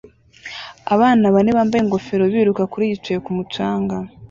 Abantu 0.93 1.25
bane 1.35 1.51
bambaye 1.57 1.81
ingofero 1.83 2.23
biruka 2.33 2.63
kuri 2.71 2.83
yicaye 2.89 3.17
kumu 3.25 3.43
canga 3.53 3.97